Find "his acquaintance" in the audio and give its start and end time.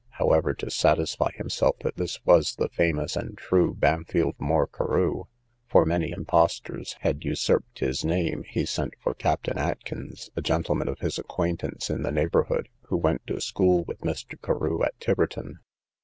11.01-11.91